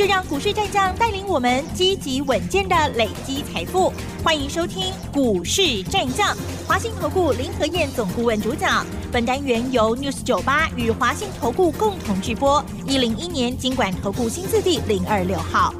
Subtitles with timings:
[0.00, 3.92] 就让股市战将带领我们积极稳健的累积财富。
[4.24, 6.34] 欢迎收听股市战将，
[6.66, 8.86] 华信投顾林和燕总顾问主讲。
[9.12, 12.64] 本单元由 News 九八与华信投顾共同制播。
[12.86, 15.74] 一零一年经管投顾新字第零二六号。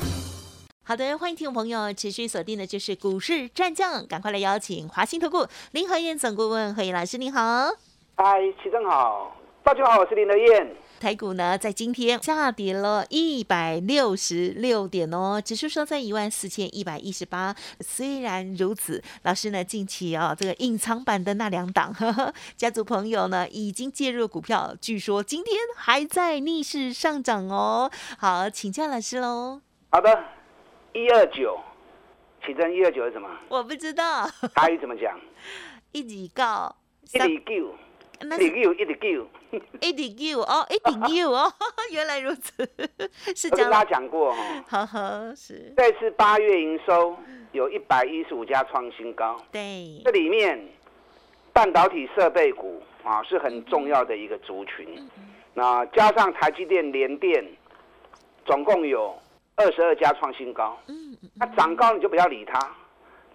[0.85, 7.71] 好的，欢迎听众朋友持续锁定的就是股市战将，赶快来邀请华信投顾林和燕总顾问何燕老师，您好。
[8.17, 10.77] 嗨，齐正好，大家好，我是林和燕。
[11.01, 17.57] 台股呢，在今天下跌了一百六十六点哦，指数收在一万四千一百一十八。
[17.81, 27.91] 虽然如此，老师呢，近期哦，这个隐藏版的那两档呵呵 家族朋友呢，已经介入股票，据说今天还在逆势上涨哦。
[28.19, 29.63] 好，请教老师喽。
[29.91, 30.23] 好的，
[30.93, 31.59] 一二九，
[32.45, 33.27] 起真一二九是什么？
[33.49, 34.29] 我不知道。
[34.55, 35.19] 台语怎么讲？
[35.93, 36.77] 一直告。
[37.15, 37.75] 一直九。
[38.21, 39.27] 一直九，一直九。
[39.81, 41.53] 一定有哦，一定有哦，
[41.93, 42.69] 原来如此，
[43.35, 45.73] 是我跟大家讲过哈，呵呵是。
[45.77, 47.17] 这次八月营收
[47.53, 50.59] 有一百一十五家创新高，对，这里面
[51.53, 54.87] 半导体设备股啊是很重要的一个族群，
[55.55, 57.45] 那加上台积电、联电，
[58.47, 59.19] 总共有
[59.57, 62.59] 二十二家创新高，嗯，那涨高你就不要理它，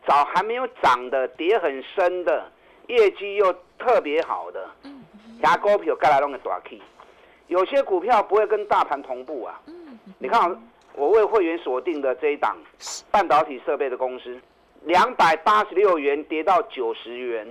[0.08, 2.50] 找还没有涨的，跌很深的，
[2.88, 4.70] 业绩又特别好的。
[5.46, 6.82] 牙股票盖来弄个大 K，
[7.46, 9.62] 有些股票不会跟大盘同步啊。
[10.18, 10.60] 你看，
[10.96, 12.58] 我为会员锁定的这一档
[13.12, 14.42] 半导体设备的公司，
[14.86, 17.48] 两百八十六元跌到九十元。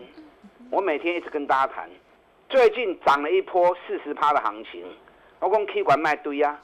[0.72, 1.89] 我每天一直跟大家谈，
[2.48, 4.84] 最近涨了一波四十趴的行情，
[5.39, 6.59] 我讲 K 管卖堆啊，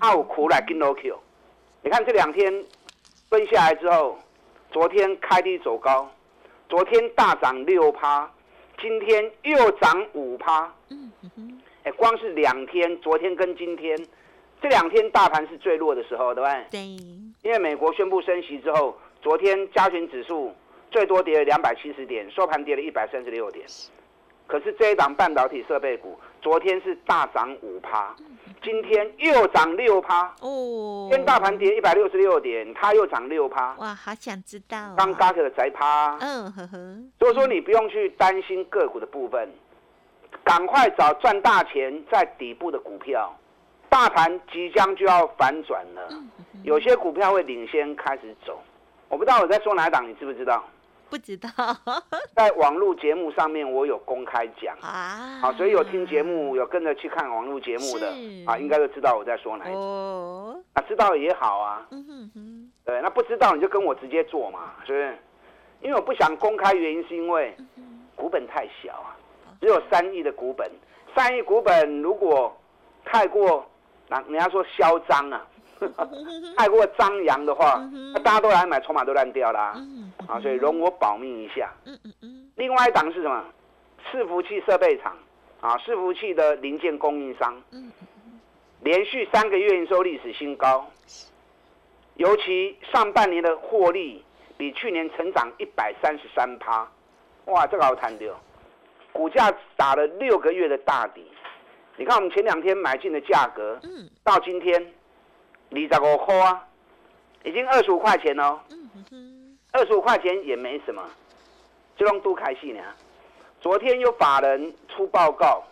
[0.00, 1.16] 奥苦来跟 l Q。
[1.82, 2.52] 你看这两天
[3.30, 4.18] 分下来之后，
[4.72, 6.10] 昨天开低走高，
[6.68, 8.28] 昨天大涨六趴。
[8.82, 13.96] 今天又涨五趴，嗯哼，哎，光是两天，昨天跟今天，
[14.60, 16.66] 这两天大盘是最弱的时候，对不对？
[16.68, 16.80] 对。
[17.44, 20.52] 因为美国宣布升息之后，昨天加权指数
[20.90, 23.64] 最多跌了两百七十点，收盘跌了一百三十六点。
[24.46, 28.14] 可是这一档半导体设备股，昨天是大涨五趴。
[28.62, 33.74] 今天又涨六趴哦，天大盘跌一百六十六点，它又涨六趴。
[33.78, 34.94] 哇，好想知道。
[34.96, 36.16] 刚嘎克的宅趴。
[36.20, 36.96] 嗯呵呵。
[37.18, 39.48] 所以说你不用去担心个股的部分，
[40.44, 43.36] 赶快找赚大钱在底部的股票。
[43.88, 46.08] 大盘即将就要反转了，
[46.62, 48.58] 有些股票会领先开始走。
[49.08, 50.64] 我不知道我在说哪档，你知不知道？
[51.12, 51.50] 不知道，
[52.34, 54.74] 在网络节目上面我有公开讲。
[54.80, 58.06] 啊，好，所以有听节目有跟着去看网络节目的
[58.46, 65.18] 啊，应该都知道我在说哪一哦，啊，知道也好啊，嗯哼哼，对，那不知道你就跟我直接做嘛，是不是？
[65.82, 67.54] 因为我不想公开，原因是因为
[68.16, 69.12] 股本太小啊，
[69.60, 70.66] 只有三亿的股本，
[71.14, 72.56] 三亿股本如果
[73.04, 73.66] 太过，
[74.08, 75.46] 那人家说嚣张啊。
[76.56, 77.84] 太过张扬的话，
[78.14, 79.74] 那大家都来买，筹码都烂掉啦。
[79.74, 79.76] 啊，
[80.40, 81.72] 所以容我保密一下。
[82.56, 83.44] 另外一档是什么？
[84.10, 85.16] 伺服器设备厂
[85.60, 87.62] 啊，伺服器的零件供应商。
[88.80, 90.90] 连续三个月营收历史新高，
[92.16, 94.24] 尤其上半年的获利
[94.56, 96.86] 比去年成长一百三十三趴。
[97.46, 98.36] 哇，这个好谈的哦。
[99.12, 101.24] 股价打了六个月的大底，
[101.96, 103.80] 你看我们前两天买进的价格，
[104.24, 104.92] 到今天。
[105.74, 106.68] 二十五块啊，
[107.44, 108.60] 已经二十五块钱哦。
[109.72, 111.02] 二十五块钱也没什么，
[111.96, 112.80] 就用多开戏呢。
[113.60, 115.62] 昨天有法人出报告，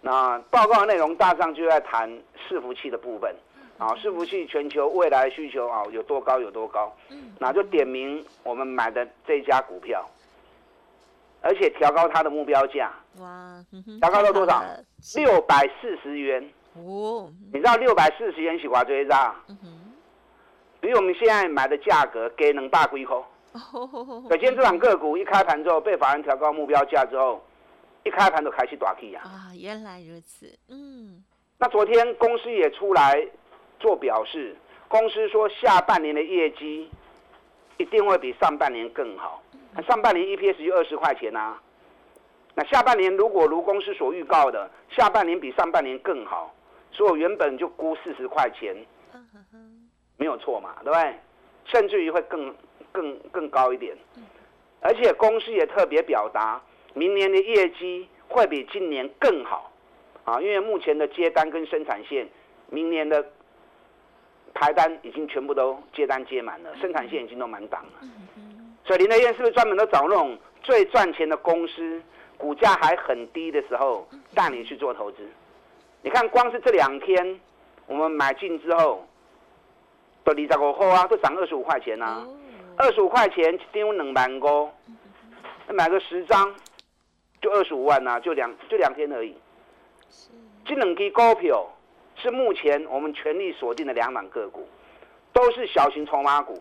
[0.00, 2.08] 那报告的内容大上就在谈
[2.48, 3.34] 伺服器的部分
[3.78, 6.94] 啊，伺服器全球未来需求啊有多高有多高，
[7.38, 10.08] 那就点名我们买的这家股票，
[11.40, 13.64] 而且调高它的目标价，哇，
[14.00, 14.62] 调高到多少？
[15.16, 16.48] 六百四十元。
[16.74, 19.34] 哦，你知道六百四十元是多少张？
[19.48, 19.56] 嗯
[20.86, 23.24] 哼，比我们现在买的价格给能大几口。
[24.28, 27.42] 可，今天这档个股一开盘之后被法人调高目标价之后，
[28.04, 29.22] 一开盘就开始大起呀。
[29.24, 30.46] 啊，原来如此。
[30.68, 31.24] 嗯，
[31.58, 33.26] 那昨天公司也出来
[33.80, 34.54] 做表示，
[34.88, 36.88] 公司说下半年的业绩
[37.78, 39.42] 一定会比上半年更好。
[39.86, 41.56] 上半年 EPS 就二十块钱呐，
[42.54, 46.54] 那下半年如果如公司所预告的，下半年比上半年更好。
[46.92, 48.74] 所以我原本就估四十块钱，
[50.16, 51.14] 没有错嘛，对不对？
[51.66, 52.54] 甚至于会更
[52.92, 53.96] 更更高一点，
[54.80, 56.60] 而且公司也特别表达，
[56.94, 59.72] 明年的业绩会比今年更好，
[60.24, 62.28] 啊，因为目前的接单跟生产线，
[62.70, 63.24] 明年的
[64.54, 68.08] 排单已经全部都接单接满了，生产线已经都满档了。
[68.84, 72.00] 所以林德燕是不是专门都找那种最赚钱的公司，
[72.38, 75.18] 股价还很低的时候带你去做投资？
[76.02, 77.40] 你看，光是这两天
[77.88, 79.04] 我们买进之后，
[80.26, 82.26] 都离十五后啊，都涨二十五块钱呐，
[82.76, 84.68] 二十五块钱丢两万股，
[85.68, 86.52] 买个十张
[87.40, 89.32] 就二十五万呐，就两就两天而已。
[90.64, 91.64] 这两支股票
[92.16, 94.66] 是目前我们全力锁定的两档个股，
[95.32, 96.60] 都是小型筹码股。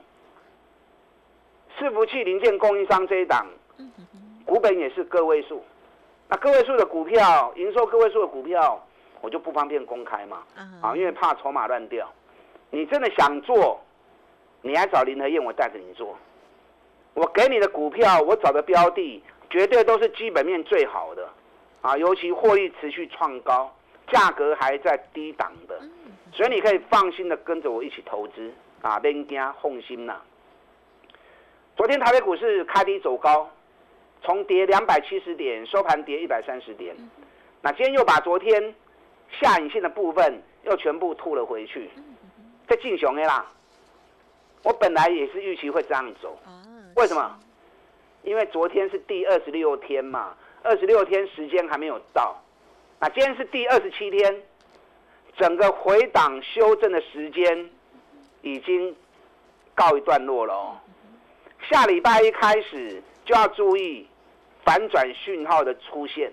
[1.80, 3.48] 伺服器零件供应商这一档，
[4.46, 5.66] 股本也是个位数。
[6.28, 8.80] 那个位数的股票，营收个位数的股票，
[9.22, 10.44] 我就不方便公开嘛，
[10.84, 12.08] 啊，因为怕筹码乱掉。
[12.70, 13.82] 你真的想做，
[14.62, 16.18] 你还找林和燕，我带着你做。
[17.14, 21.30] 我给你的股票，我找的标的，绝对都是基本面最好的，
[21.82, 23.74] 啊，尤其获利持续创高。
[24.12, 25.82] 价格还在低档的，
[26.32, 28.54] 所以你可以放心的跟着我一起投资
[28.84, 30.22] 啊，别惊放心呐。
[31.76, 33.50] 昨天台北股市开低走高，
[34.22, 36.96] 从跌两百七十点收盘跌一百三十点，
[37.62, 38.76] 那今天又把昨天
[39.32, 41.90] 下影线的部分又全部吐了回去，
[42.68, 43.46] 在进熊的啦。
[44.64, 46.38] 我本来也是预期会这样走，
[46.96, 47.40] 为什么？
[48.24, 52.36] 因为昨天是第二十六天嘛，二十六天时间还没有到。
[53.00, 54.42] 那今天是第二十七天，
[55.38, 57.70] 整个回档修正的时间
[58.42, 58.96] 已经
[59.76, 60.82] 告一段落了。
[61.70, 64.08] 下礼拜一开始就要注意
[64.64, 66.32] 反转讯号的出现，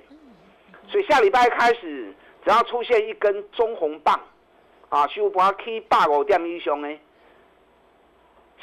[0.89, 4.19] 所以下礼拜一开始只要出现一根中红棒，
[4.93, 6.99] 啊，修盘起八五点以上呢，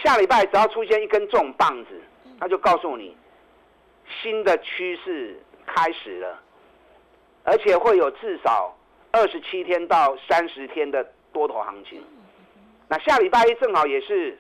[0.04, 2.00] 下礼拜只要出现一根这种棒子，
[2.40, 3.18] 那就告诉你
[4.22, 6.40] 新的趋势开始了。
[7.46, 8.78] 而且会有至少
[9.10, 11.04] 二十七天到三十天的
[11.34, 12.00] 多头行情。
[12.88, 14.38] 那下礼拜一正好也是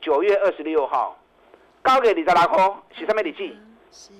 [0.00, 1.16] 九月二十六号，
[1.80, 3.56] 高给你的拉空，是上面你记。
[3.92, 4.10] 是。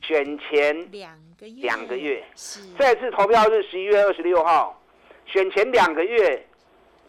[0.00, 1.62] 选前两个月。
[1.62, 2.24] 两个月。
[2.34, 2.60] 是。
[2.78, 4.80] 这次投票日十一月二十六号，
[5.26, 6.46] 选前两个月，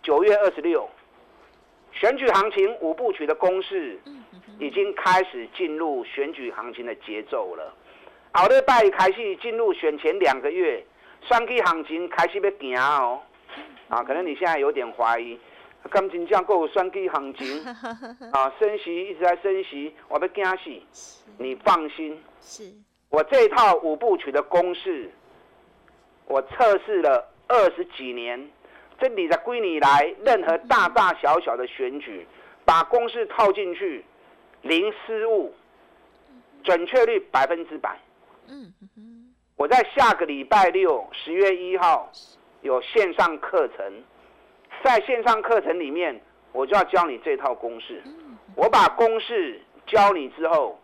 [0.06, 0.88] 九月二十六，
[1.92, 4.00] 选举行情五部曲的公式
[4.60, 7.74] 已经开始进入选举行情的节奏了。
[8.32, 10.86] 后礼拜开始进入选前两个月，
[11.22, 13.20] 选举行情开始要行哦。
[13.90, 15.40] 啊，可能你现在有点怀疑，
[15.92, 17.66] 金真正够选举行情
[18.32, 20.46] 啊，升息一直在升息，我要惊
[20.92, 21.24] 死。
[21.40, 22.72] 你放心，是
[23.10, 25.10] 我这套五部曲的公式，
[26.28, 28.52] 我测试了二十几年，
[29.00, 32.26] 这里的归你来，任何大大小小的选举，
[32.64, 34.04] 把公式套进去，
[34.62, 35.54] 零失误，
[36.64, 37.98] 准确率百分之百。
[38.48, 38.74] 嗯
[39.58, 42.12] 我在下个礼拜六十月一号
[42.62, 44.04] 有线上课程，
[44.84, 46.20] 在线上课程里面，
[46.52, 48.04] 我就要教你这套公式。
[48.56, 50.78] 我把公式教你之后，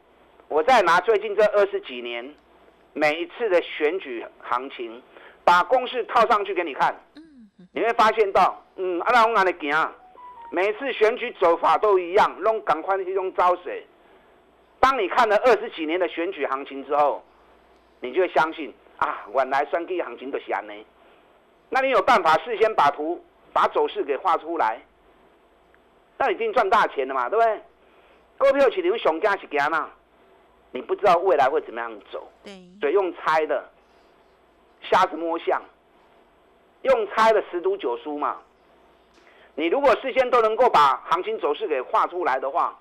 [0.48, 2.34] 我再拿最近这二十几年
[2.94, 5.02] 每一次的选举行情，
[5.44, 6.96] 把公式套上去给你看。
[7.72, 9.94] 你会发现到，嗯，阿拉我哪里行？
[10.52, 13.86] 每次选举走法都一样，弄赶快去用招水。
[14.80, 17.24] 当你看了二十几年的选举行情之后，
[18.00, 20.74] 你就会相信啊，原来选举行情都是安呢。
[21.70, 23.24] 那你有办法事先把图、
[23.54, 24.82] 把走势给画出来，
[26.18, 27.62] 那已经赚大钱了嘛，对不对？
[28.38, 29.90] 股票起牛熊加是加嘛，
[30.72, 33.64] 你不知道未来会怎么样走，对，所以用猜的，
[34.82, 35.62] 瞎子摸象，
[36.82, 38.38] 用猜的十赌九输嘛。
[39.56, 42.80] 你如果事先都能够把行情走势给画出来的话，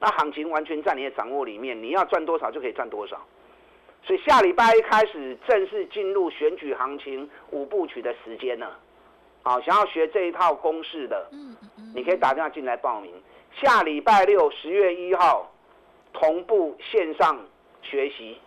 [0.00, 3.20] 那行情完全在你的掌握里面，你要赚多少就可以赚多少。
[4.02, 8.78] 所以下礼拜一开始正式进入选举行情五部曲的时间了，
[9.42, 11.30] 好，想要学这一套公式的，
[11.94, 13.12] 你可以打电话进来报名。
[13.60, 15.52] 下礼拜六十月一号
[16.14, 17.38] 同步线上
[17.82, 18.38] 学习，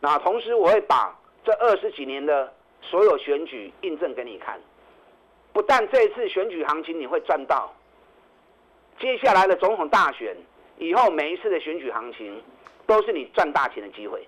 [0.00, 2.52] 那同时我会把这二十几年的
[2.90, 4.58] 所有选举印证给你看。
[5.52, 7.72] 不但这次选举行情你会赚到，
[8.98, 10.36] 接下来的总统大选
[10.78, 12.42] 以后每一次的选举行情
[12.86, 14.26] 都是你赚大钱的机会。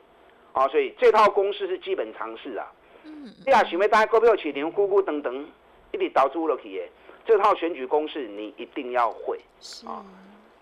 [0.53, 2.73] 啊，所以这套公式是基本常识啊。
[3.05, 3.29] 嗯。
[3.45, 5.45] 你啊，想要带股票起牛，咕咕噔噔，
[5.93, 6.89] 一直导出落去的，
[7.27, 9.39] 这套选举公式你一定要会。
[9.87, 10.05] 啊。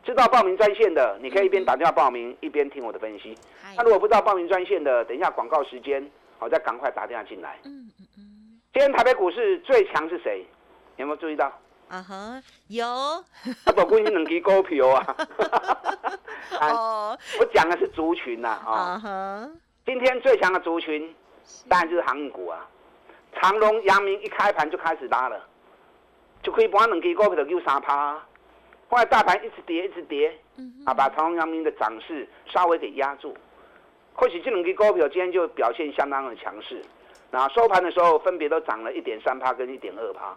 [0.03, 3.37] 知道报名专线的，你可以一边打电话报名，一边听我的分析。
[3.77, 7.59] 那如果不知道报名专线的，等一下广告时间，好，再赶快打电话进来。
[7.65, 7.84] 嗯嗯嗯。
[8.75, 10.45] 今天台北股市最强是谁？
[10.97, 11.47] 有没有注意到？
[11.89, 12.85] 啊哈，有。
[12.85, 13.23] 啊，
[13.67, 15.17] 不关心两支股票啊。
[16.61, 17.17] 哦。
[17.39, 18.99] 我讲的是族群呐，啊。
[18.99, 19.49] 哈
[19.87, 21.15] 今天最强的族群，
[21.69, 22.69] 当然就是航运股啊。
[23.41, 25.41] 长隆、阳明一开盘就开始拉了，
[26.43, 28.21] 就可以把两支股票就三趴。
[28.89, 30.37] 后来大盘一直跌，一直跌，
[30.85, 33.37] 啊，把长隆、阳明的涨势稍微给压住。
[34.15, 36.83] 或许这两支股票今天就表现相当的强势，
[37.35, 40.37] 那收盘的时候分别都涨了一点三趴跟一点二趴。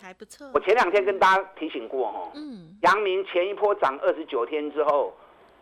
[0.00, 0.48] 还不错。
[0.54, 5.12] 我前两天跟大家提醒过哦，嗯，阳明前一波涨二十九天之后，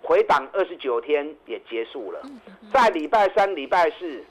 [0.03, 2.21] 回档二十九天也结束了，
[2.71, 4.23] 在礼拜三、礼拜四，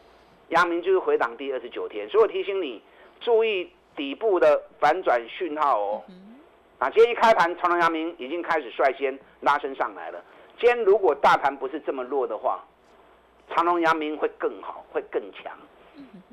[0.50, 2.80] 阳明就是回档第二十九天，所以我提醒你
[3.20, 6.04] 注意底部的反转讯号哦。
[6.78, 10.24] 啊，今天一开盘，长隆、阳明已经开始率先拉升上来了。
[10.60, 12.64] 今天如果大盘不是这么弱的话，
[13.50, 15.52] 长隆、阳明会更好，会更强。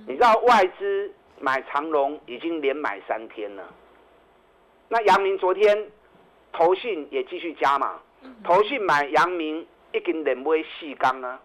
[0.06, 1.12] 你知道外资？
[1.42, 3.66] 买长隆已经连买三天了，
[4.88, 5.90] 那阳明昨天
[6.52, 7.98] 投信也继续加码，
[8.44, 11.40] 投信买阳明一根连买细钢啊，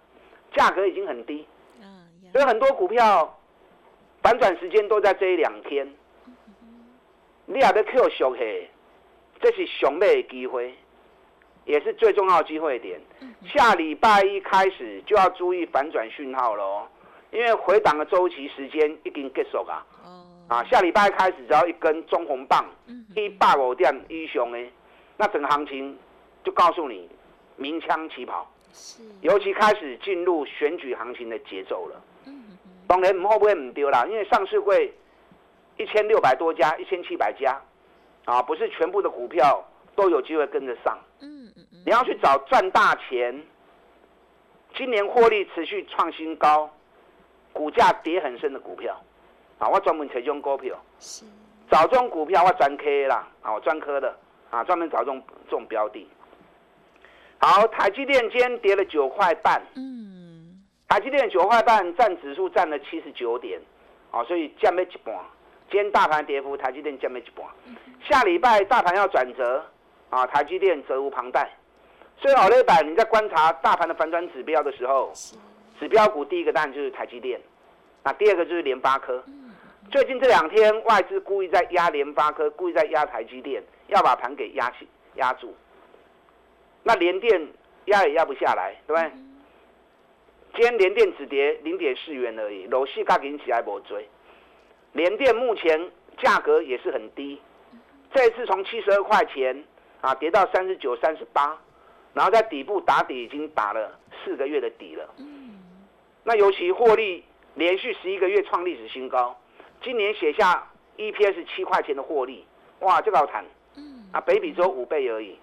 [0.51, 1.47] 价格已经很低，
[2.33, 3.39] 所以很多股票
[4.21, 5.89] 反转时间都在这一两天。
[7.45, 8.69] 你也要 Q 熟嘿，
[9.39, 10.75] 这是熊妹的机会，
[11.63, 12.99] 也是最重要的机会点。
[13.45, 16.87] 下礼拜一开始就要注意反转讯号了哦。
[17.35, 19.85] 因为回档的周期时间已经结束啊，
[20.47, 22.65] 啊，下礼拜开始只要一根中红棒，
[23.13, 24.71] 一百五点一雄诶，
[25.17, 25.97] 那整个行情
[26.45, 27.09] 就告诉你
[27.57, 28.49] 鸣枪起跑，
[29.19, 32.01] 尤其开始进入选举行情的节奏了。
[32.87, 34.05] 当然会不会唔丢啦？
[34.05, 34.93] 因为上市会
[35.75, 37.61] 一千六百多家，一千七百家，
[38.23, 39.61] 啊，不是全部的股票
[39.93, 40.97] 都有机会跟着上。
[41.19, 43.43] 嗯嗯嗯，你要去找赚大钱，
[44.73, 46.71] 今年获利持续创新高。
[47.55, 49.01] 股价跌很深的股票，
[49.59, 50.77] 啊，我专门找这种股票，
[51.71, 54.13] 找这种股票我专科啦，啊，我专科的，
[54.49, 56.05] 啊，专门找这种这种标的。
[57.39, 63.57] 好，台积电今天跌了九块半，嗯，台积电九块半占指数占了七十九点，
[64.11, 65.15] 啊，所以降了一半。
[65.71, 67.45] 今天大盘跌幅，台积电降了一半。
[68.03, 69.63] 下礼拜大盘要转折，
[70.09, 71.49] 啊，台积电责无旁贷。
[72.17, 75.13] 所以好礼拜你在观察大盘的反转指标的时候。
[75.79, 77.39] 指标股第一个当然就是台积电，
[78.03, 79.23] 那第二个就是联发科。
[79.91, 85.55] 最近这两天外资故意在压联发科，故意在压台积电，要把盘给压起压住。
[86.83, 87.47] 那联电
[87.85, 89.11] 压也压不下来，对不对？
[90.53, 94.07] 今天联电只跌零点四元而已，楼市价给起来不追。
[94.93, 97.39] 联电目前价格也是很低，
[98.13, 99.63] 这次从七十二块钱
[99.99, 101.57] 啊跌到三十九、三十八，
[102.13, 105.09] 然后在底部打底已经打了四个月的底了。
[106.27, 109.39] 那尤其获利连续十一个月创历史新高，
[109.83, 110.67] 今年写下
[110.97, 112.43] EPS 七块钱的获利，
[112.79, 113.45] 哇，这个好谈。
[113.77, 114.09] 嗯。
[114.11, 115.37] 啊，北比只有五倍而已，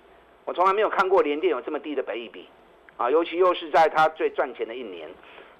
[0.44, 2.48] 我从来没有看过联电有这么低的北比，
[2.96, 5.08] 啊，尤其又是在它最赚钱的一年，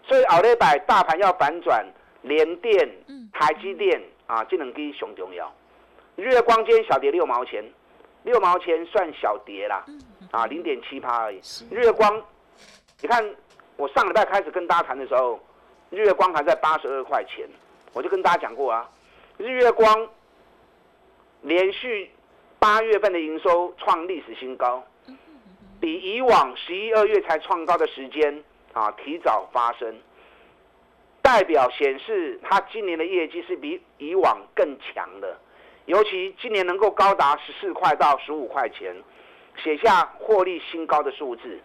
[0.02, 1.86] 所以奥利百大盘要反转，
[2.22, 2.90] 联电、
[3.32, 5.54] 台积电啊，这两支熊重要。
[6.16, 7.64] 日光间小跌六毛钱，
[8.24, 9.86] 六毛钱算小跌啦，
[10.32, 11.40] 啊，零点七趴而已。
[11.70, 12.20] 日光，
[13.00, 13.24] 你看。
[13.76, 15.40] 我上礼拜开始跟大家谈的时候，
[15.90, 17.48] 日月光还在八十二块钱，
[17.92, 18.88] 我就跟大家讲过啊，
[19.38, 20.08] 日月光
[21.40, 22.10] 连续
[22.58, 24.84] 八月份的营收创历史新高，
[25.80, 29.96] 比以往十一二月才创高的时间啊提早发生，
[31.20, 35.36] 代表显示它今年的业绩是比以往更强的，
[35.86, 38.94] 尤其今年能够高达十四块到十五块钱，
[39.56, 41.58] 写下获利新高的数字。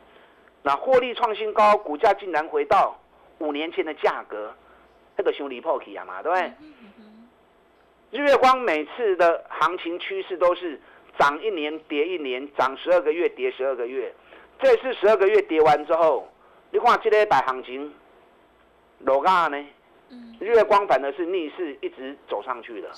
[0.64, 2.98] 那获利创新高，股价竟然回到
[3.40, 4.54] 五年前的价格，
[5.16, 6.52] 那个兄弟破起啊嘛，对不对？
[8.12, 10.80] 日月光每次的行情趋势都是
[11.20, 14.14] 涨一年跌一年，涨十二个月跌十二个月。
[14.60, 16.28] 这次十二个月跌完之后，
[16.72, 17.94] 你看这个百行情，
[19.00, 19.66] 落价呢？
[20.40, 22.90] 日月光反而是逆势一直走上去的。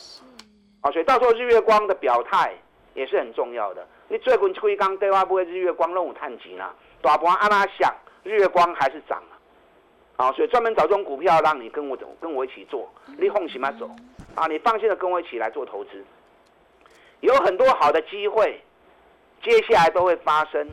[0.82, 2.54] 啊，所以到时候日月光的表态
[2.94, 3.86] 也是很重要的。
[4.08, 6.74] 你最近吹刚对话不会日月光任务探级啦。
[7.02, 9.38] 大盘按拉想，日月光还是涨了，
[10.18, 13.90] 啊，所以专门找这种股票让你跟我走，跟我一起做，你放心嘛走，
[14.36, 16.04] 啊，你放心的跟我一起来做投资，
[17.22, 18.62] 有很多好的机会，
[19.42, 20.70] 接下来都会发生。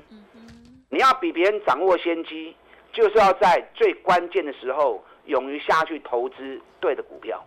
[0.88, 2.56] 你要比别人掌握先机，
[2.92, 7.44] 就是要在最关键的时候勇于下去投资对的股票。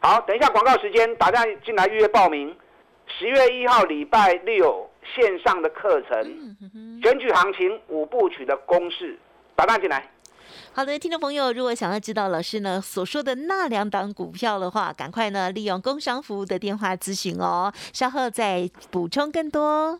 [0.00, 2.56] 好，等一下广告时间，打电话进来预约报名，
[3.06, 4.88] 十月一号礼拜六。
[5.14, 6.56] 线上的课程，
[7.02, 9.18] 选举行情五部曲的公式，
[9.56, 10.10] 打它进来。
[10.72, 17.72] 好的，听众朋友，如果想要知道老师呢所说的那两档股票的话，赶快呢利用工商服务的电话咨询哦。
[17.92, 19.98] 稍后再补充更多。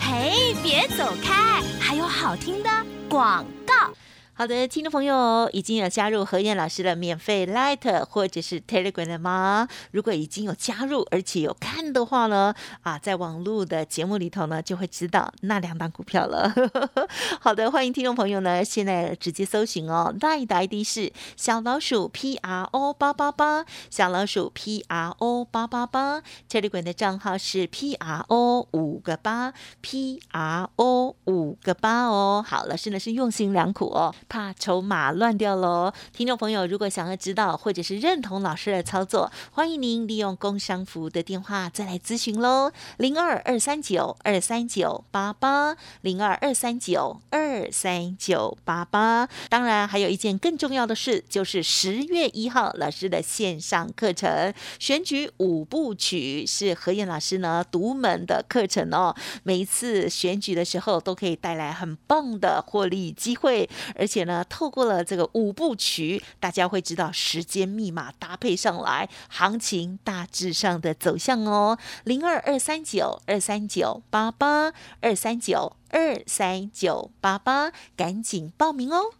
[0.00, 2.70] 嘿，别走开，还有好听的
[3.08, 3.92] 广告。
[4.38, 9.66] 好的，听众朋友已经有加入何燕老师的免费 Light 或者是 Telegram 了吗？
[9.92, 16.52] 如果已经有加入而且有看的话呢，啊，在网络的节目里头呢，就会知道那两档股票了。
[17.40, 28.22] 好的，欢迎听众朋友呢，现在直接搜寻哦，Light 的 ID 是小老鼠 P R O 八八八，小老鼠 P R O 八八八，Telegram 的账号是 P R
[28.28, 32.44] O 五个八 P R O 五个八哦。
[32.46, 34.14] 好，老师呢是用心良苦哦。
[34.28, 35.92] 怕筹码乱掉喽！
[36.12, 49.28] 听众朋友，如果想要知道或者是认同老师的操作，欢迎您利用工商服务的电话再来咨询喽，零二二三九二三九八八，零二二三九二三九八八。
[49.48, 59.14] 当然，还有一件更重要的事，就是十月一号老师的线上课程选举五部曲是何燕老师呢独门的课程哦。
[59.44, 64.15] 每一次选举的时候，都可以带来很棒的获利机会，而且。
[64.16, 71.76] 且呢，透过了这个五部曲，大家会知道时间密码搭配上来，行情大致上的走向哦。
[72.04, 79.12] 零二二三九二三九八八二三九二三九八八，赶紧报名哦！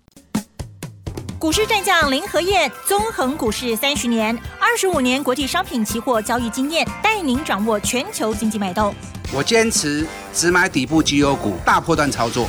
[1.38, 8.94] 股市战将林和燕，纵横股市三十年，二十五年国际商品期货交易经验，带您掌握全球经济脉动。
[9.34, 12.48] 我坚持只买底部绩优股，大波段操作。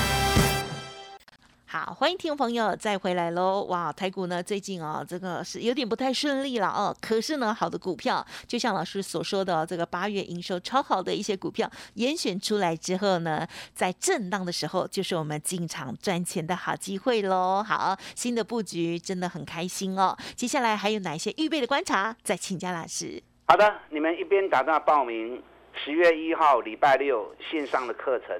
[1.83, 3.63] 好，欢迎听众朋友再回来喽！
[3.63, 6.95] 哇，台股呢最近啊，这个是有点不太顺利了哦。
[7.01, 17.63] 可是呢，好的股票，就像老师所说的，这个八月营收超好的一些股票，严选出来之后呢，在震荡的时候，就是我们进场赚钱的好机会喽。
[17.63, 20.15] 好，新的布局真的很开心哦。
[20.35, 22.15] 接下来还有哪一些预备的观察？
[22.21, 23.19] 再请教老师。
[23.47, 25.41] 好的，你们一边打电话报名
[25.83, 28.39] 十月一号礼拜六线上的课程。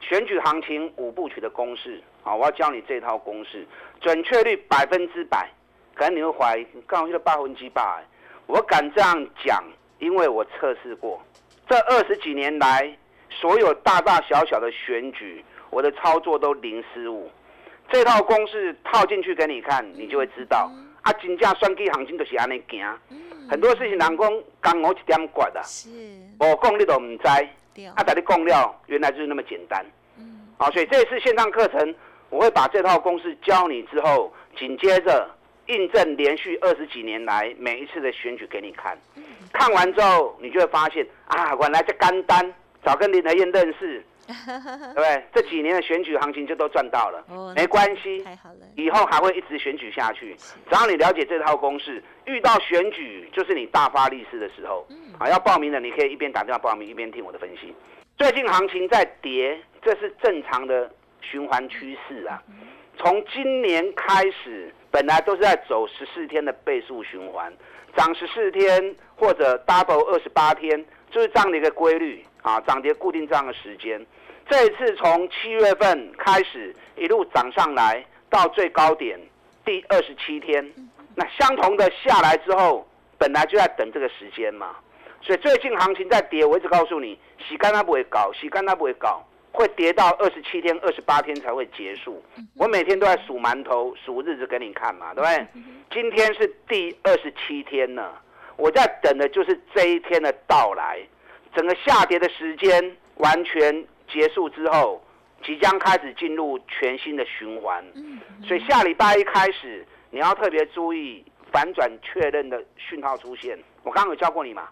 [0.00, 3.66] 选举行情五部曲的公式，啊，我要教你这套公式，
[4.00, 5.48] 准确率百分之百。
[5.94, 8.00] 可能你会怀疑，刚好就是百分之八。
[8.46, 9.62] 我敢这样讲，
[9.98, 11.20] 因为我测试过，
[11.68, 12.96] 这二十几年来，
[13.28, 17.30] 所有大大小小的选举，我的操作都零失误。
[17.90, 20.70] 这套公式套进去给你看，你就会知道。
[21.02, 22.98] 啊，金价算计行情都是安尼行。
[23.50, 25.60] 很多事情人讲刚我一点刮的，
[26.38, 27.28] 我讲你都唔知。
[27.94, 29.84] 啊，在你讲了原来就是那么简单，
[30.18, 31.94] 嗯，好，所以这次线上课程，
[32.32, 35.30] 我会把这套公式教你之后，紧接着
[35.66, 38.98] 印证连续二十几年来每一次的选举给你看，
[39.52, 44.02] 看完之后，你就会发现啊，原来这干单早跟林德燕认识。
[44.24, 45.22] 对不对？
[45.34, 47.22] 这几年的选举行情就都赚到了，
[47.56, 48.24] 没关系，
[48.76, 50.34] 以后还会一直选举下去。
[50.70, 54.86] 只要你了解这套公式，遇到选举就是你大发利市的时候。
[55.18, 57.74] 啊，要报名的你可以一边打电话报名，一边听我的分析。
[58.16, 60.88] 最近行情在跌，这是正常的
[61.22, 62.42] 循环趋势啊。
[62.98, 67.50] 从今年开始，本来都是在走十四天的倍数循环，
[67.96, 72.24] 涨十四天或者 double 二十八天，就是这样的一个规律。
[72.42, 74.04] 啊，涨跌固定这样的时间，
[74.50, 79.16] 这一次从七月份开始一路涨上来，到最高点
[79.64, 80.68] 第二十七天，
[81.14, 82.84] 那相同的下来之后，
[83.16, 84.74] 本来就在等这个时间嘛，
[85.20, 92.22] 所以最近行情在跌，我一直告诉你，洗干它不会搞，洗干它不会搞，会跌到二十七天、二十八天才会结束。
[92.56, 95.46] 我每天都在数馒头、数日子给你看嘛，对不对？
[95.90, 98.20] 今天是第二十七天了，
[98.56, 100.98] 我在等的就是这一天的到来。
[101.54, 105.04] 整个下跌的时间完全结束之后，
[105.44, 107.84] 即将开始进入全新的循环。
[108.46, 113.58] 所以下礼拜一开始，你要特别注意反转确认的讯号出现。
[113.82, 114.68] 我刚刚有教过你嘛？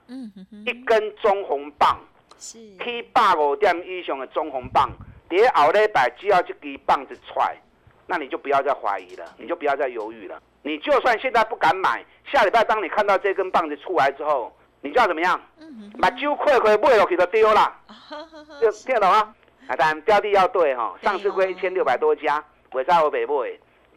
[0.64, 2.00] 一根中红棒，
[2.40, 4.90] 是 K 八五点以上的中红棒，
[5.28, 7.56] 跌后礼拜只要这根棒子出来，
[8.06, 10.42] 那你就不要再怀疑了，你就不要再犹豫了。
[10.62, 14.52] 你就算现在不敢买，下礼拜当你看到这根棒子出来之后。
[14.82, 15.38] 你叫怎么样？
[16.00, 17.70] 把酒快快买落去就丢了，
[18.86, 19.34] 听得懂吗？
[19.66, 23.44] 啊，但标的要对哈，上市归一千六百多家，尾在我北部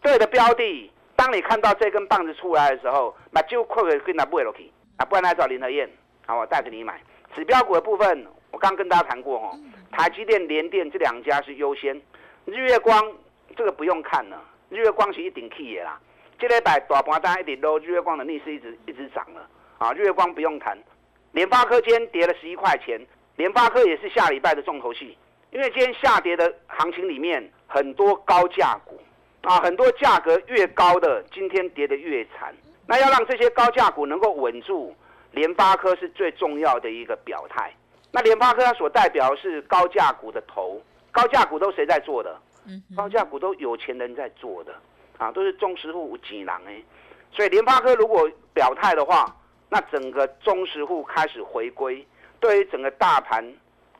[0.01, 5.89] 对的标的，当你看到这根棒子出来的时候，把酒快快跟它买落去，啊，不然来找林和燕，
[6.25, 6.99] 好，我带着你买。
[7.35, 9.59] 指标股的部分，我刚跟大家谈过哦，
[9.91, 11.99] 台积电、联电这两家是优先，
[12.45, 13.01] 日月光
[13.55, 15.99] 这个不用看了，日月光是一顶 key 的啦，
[16.37, 19.47] 这礼拜大盘单一点都日月光的逆势一直一直涨了。
[19.79, 20.77] 啊，日月光不用谈，
[21.31, 22.99] 联发科今天跌了十一块钱，
[23.35, 25.17] 联发科也是下礼拜的重头戏，
[25.51, 29.01] 因为今天下跌的行情里面，很多高价股
[29.41, 32.55] 啊，很多价格越高的今天跌得越惨。
[32.85, 34.95] 那要让这些高价股能够稳住，
[35.33, 37.73] 联发科是最重要的一个表态。
[38.11, 42.39] 那联发科它所代表是高价股的头，高价股都谁在做的？
[42.95, 44.73] 高价股都有钱人在做的
[45.17, 46.81] 啊，都是中实户几囊哎。
[47.31, 49.35] 所以联发科如果表态的话，
[49.67, 52.07] 那整个中实户开始回归，
[52.39, 53.43] 对于整个大盘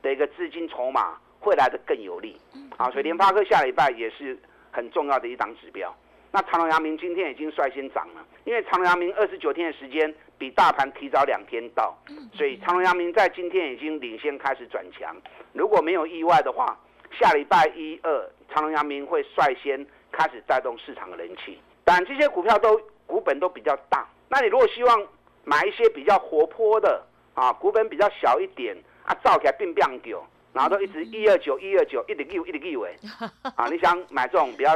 [0.00, 2.40] 的一个资金筹码会来的更有利
[2.76, 2.88] 啊。
[2.90, 4.38] 所以联发科下礼拜也是
[4.70, 5.94] 很重要的一档指标。
[6.34, 11.96] 那长隆、阳明今天已经率先涨了，因为长隆、阳明二十九天的时间比大盘提早两天到，
[12.32, 15.14] 所以长隆、阳明在今天已经领先开始转强。
[15.52, 16.76] 如果没有意外的话，
[17.12, 21.56] 下礼拜一二长隆、阳明会率先开始带动市场的人气。
[21.84, 25.06] 但这些股票都股本都比较大，那你如果希望
[25.44, 27.00] 买一些比较活泼的
[27.34, 30.20] 啊，股本比较小一点啊，造起来并变久，
[30.52, 32.92] 然后都一直一二九一二九一直六一直六哎，
[33.54, 34.74] 啊，你想买这种比较。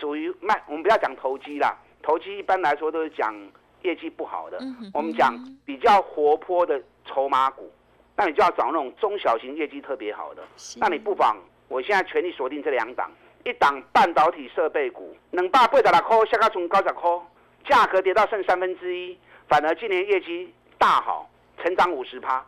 [0.00, 3.34] 属于卖，我们不要讲投机啦，投机一般来说都是讲
[3.82, 4.58] 业绩不好的。
[4.92, 5.34] 我们讲
[5.64, 7.70] 比较活泼的筹码股，
[8.16, 10.42] 那你就要找那种中小型业绩特别好的。
[10.76, 11.36] 那你不妨，
[11.68, 13.10] 我现在全力锁定这两档，
[13.44, 17.10] 一档半导体设备股，能把八十六块下个从高十块，
[17.64, 19.16] 价格跌到剩三分之一，
[19.48, 21.28] 反而今年业绩大好，
[21.62, 22.44] 成长五十趴。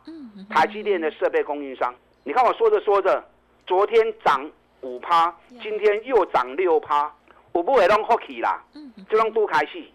[0.49, 3.23] 台积电的设备供应商，你看我说着说着，
[3.65, 4.49] 昨天涨
[4.81, 7.13] 五趴，今天又涨六趴。
[7.51, 8.63] 我不会弄好起啦，
[9.09, 9.93] 就弄多开戏。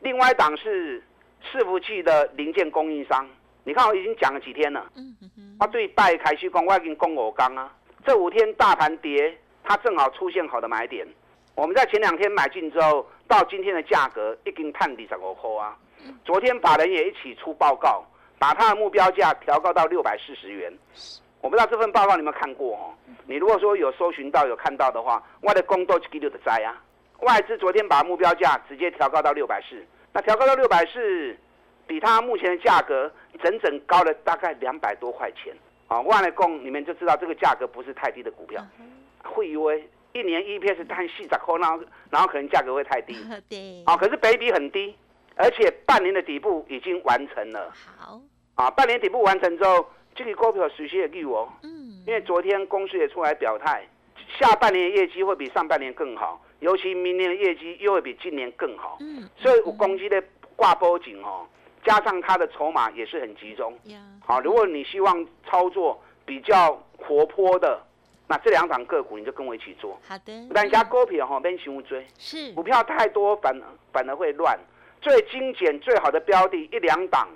[0.00, 1.02] 另外一档是
[1.42, 3.26] 伺服器的零件供应商，
[3.64, 4.86] 你看我已经讲了几天了。
[5.58, 7.72] 他对拜开西光，我已经供我刚啊。
[8.06, 11.06] 这五天大盘跌，它正好出现好的买点。
[11.54, 15.76] 我们在前两天买进之后，到今天的价格已经探底十五块啊。
[16.24, 18.04] 昨天法人也一起出报告，
[18.38, 20.72] 把他的目标价调高到六百四十元。
[21.40, 22.94] 我不知道这份报告你有没有看过哦？
[23.26, 26.80] 你如果说有搜寻到、有看到的话，我的工作就给你的灾啊。
[27.18, 31.36] 外资昨天把目标价直接调高到六百四，那调高到六百四，
[31.86, 33.10] 比它目前的价格
[33.42, 35.54] 整整高了大概两百多块钱。
[35.88, 38.62] 啊，万来供你们就知道这个价格不是太低的股票，
[39.24, 43.16] 会以为一年 EPS 单细十块，然后然后可能价格会太低。
[43.48, 43.82] 对。
[43.86, 44.94] 啊，可是北比很低，
[45.34, 47.72] 而且半年的底部已经完成了。
[47.96, 48.20] 好。
[48.54, 51.48] 啊，半年底部完成之后，这个股票属实也绿哦。
[51.62, 52.04] 嗯。
[52.06, 53.82] 因为昨天公司也出来表态，
[54.38, 56.38] 下半年的业绩会比上半年更好。
[56.60, 60.22] 尤其明年的业绩又会比今年更好，嗯，所以我攻击的
[60.56, 61.46] 挂波景哦，
[61.84, 63.72] 加上它的筹码也是很集中，
[64.24, 67.80] 好，如果你希望操作比较活泼的，
[68.26, 70.48] 那这两档个股你就跟我一起做，好的。
[70.52, 72.52] 但家股票哈，别想追，是。
[72.54, 73.56] 股票太多反
[73.92, 74.58] 反而会乱，
[75.00, 77.28] 最精简最好的标的一两档，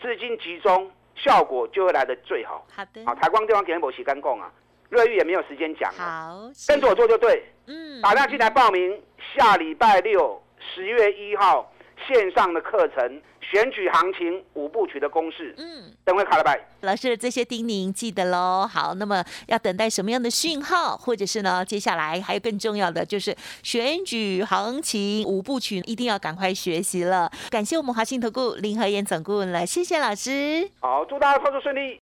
[0.00, 2.66] 资金集中，效果就会来的最好。
[2.74, 4.50] 好的，好，台光电话给你某洗干供啊。
[4.90, 7.44] 瑞玉也没有时间讲，好，跟着我做就对。
[7.66, 9.00] 嗯，打电话进来报名，
[9.34, 10.42] 下礼拜六
[10.74, 11.72] 十月一号
[12.08, 15.54] 线上的课程，选举行情五部曲的公式。
[15.58, 16.60] 嗯，等会卡了拜。
[16.80, 18.68] 老师这些叮咛记得喽。
[18.68, 21.64] 好，那么要等待什么样的讯号，或者是呢？
[21.64, 27.30] 接下来还有更重要的，就是选举行情五部曲，一定要赶快学习了。
[27.50, 30.68] 感谢我们华信投顾林和燕总顾问了，谢谢老师。
[30.80, 32.00] 好，祝大家操作顺利。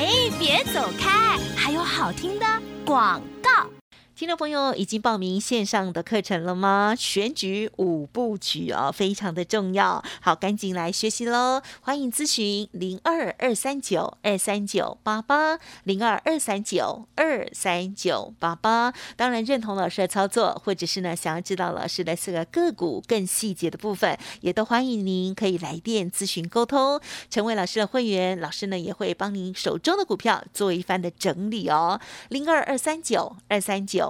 [0.00, 0.08] 哎，
[0.38, 2.46] 别走开，还有好听的
[2.86, 3.79] 广告。
[4.20, 6.94] 听众朋友，已经报名线上的课程了吗？
[6.94, 11.62] 选举五部曲哦，非常的重要，好，赶紧来学习喽！
[11.80, 18.92] 欢迎咨询零二二三九二三九八八零二二三九二三九八八。
[19.16, 28.38] 当然，认同老师的操作，或者是呢，想要知道老师的四个个股更细节的部分，也都欢迎您可以来电咨询沟通，成为老师的会员。
[28.38, 31.98] 老师呢，也会帮您手中的股票做一番的整理哦。
[32.28, 34.09] 零二二三九二三九